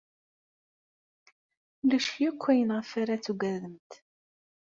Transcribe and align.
Ulac 1.81 2.07
akk 2.29 2.43
ayen 2.51 2.71
ayɣef 2.75 2.91
ara 3.01 3.23
taggademt. 3.25 3.91